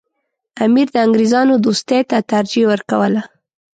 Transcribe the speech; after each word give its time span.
امیر 0.65 0.87
د 0.93 0.97
انګریزانو 1.05 1.53
دوستۍ 1.65 2.01
ته 2.09 2.17
ترجیح 2.31 2.65
ورکوله. 2.71 3.21